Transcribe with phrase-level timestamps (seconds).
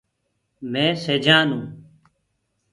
[0.71, 1.69] مي سيجآن هونٚ۔